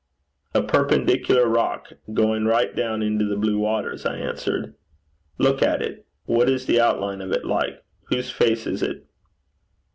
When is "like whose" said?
7.45-8.31